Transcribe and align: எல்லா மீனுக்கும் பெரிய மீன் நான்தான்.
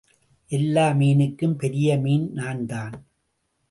எல்லா 0.47 0.91
மீனுக்கும் 0.91 1.53
பெரிய 1.53 1.97
மீன் 1.97 2.31
நான்தான். 2.31 3.05